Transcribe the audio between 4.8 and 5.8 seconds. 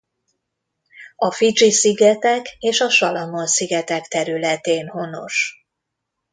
honos.